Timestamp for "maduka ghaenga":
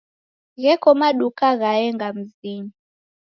0.99-2.07